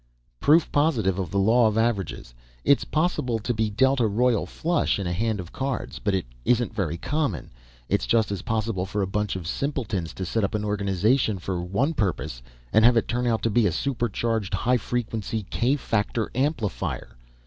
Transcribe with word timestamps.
"Proof 0.39 0.71
positive 0.71 1.19
of 1.19 1.29
the 1.29 1.37
law 1.37 1.67
of 1.67 1.77
averages. 1.77 2.33
It's 2.65 2.85
possible 2.85 3.37
to 3.37 3.53
be 3.53 3.69
dealt 3.69 3.99
a 3.99 4.07
royal 4.07 4.47
flush 4.47 4.97
in 4.97 5.05
a 5.05 5.13
hand 5.13 5.39
of 5.39 5.51
cards, 5.51 5.99
but 5.99 6.15
it 6.15 6.25
isn't 6.43 6.73
very 6.73 6.97
common. 6.97 7.51
It's 7.87 8.07
just 8.07 8.31
as 8.31 8.41
possible 8.41 8.87
for 8.87 9.03
a 9.03 9.07
bunch 9.07 9.35
of 9.35 9.45
simpletons 9.45 10.15
to 10.15 10.25
set 10.25 10.43
up 10.43 10.55
an 10.55 10.65
organization 10.65 11.37
for 11.37 11.61
one 11.61 11.93
purpose, 11.93 12.41
and 12.73 12.83
have 12.83 12.97
it 12.97 13.07
turn 13.07 13.27
out 13.27 13.43
to 13.43 13.51
be 13.51 13.67
a 13.67 13.71
supercharged, 13.71 14.55
high 14.55 14.77
frequency 14.77 15.45
k 15.51 15.75
factor 15.75 16.31
amplifier. 16.33 17.15